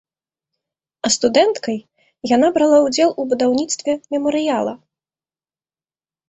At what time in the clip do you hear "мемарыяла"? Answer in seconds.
4.17-4.73